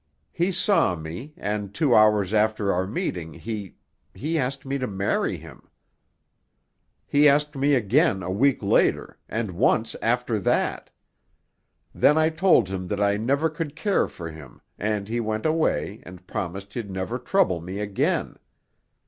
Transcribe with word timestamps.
He 0.31 0.51
saw 0.51 0.95
me, 0.95 1.35
and 1.37 1.75
two 1.75 1.93
hours 1.93 2.33
after 2.33 2.73
our 2.73 2.87
meeting 2.87 3.33
he—he 3.35 4.35
asked 4.35 4.65
me 4.65 4.79
to 4.79 4.87
marry 4.87 5.37
him. 5.37 5.69
He 7.05 7.29
asked 7.29 7.55
me 7.55 7.75
again 7.75 8.23
a 8.23 8.31
week 8.31 8.63
later, 8.63 9.19
and 9.29 9.51
once 9.51 9.95
after 10.01 10.39
that. 10.39 10.89
Then 11.93 12.17
I 12.17 12.29
told 12.29 12.67
him 12.67 12.87
that 12.87 12.99
I 12.99 13.15
never 13.17 13.47
could 13.47 13.75
care 13.75 14.07
for 14.07 14.31
him 14.31 14.59
and 14.79 15.07
he 15.07 15.19
went 15.19 15.45
away 15.45 16.01
and 16.03 16.25
promised 16.25 16.73
he'd 16.73 16.89
never 16.89 17.19
trouble 17.19 17.61
me 17.61 17.77
again. 17.77 18.39